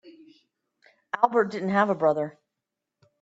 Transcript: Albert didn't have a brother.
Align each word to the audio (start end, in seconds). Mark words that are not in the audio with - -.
Albert 1.21 1.51
didn't 1.51 1.69
have 1.69 1.91
a 1.91 1.93
brother. 1.93 2.39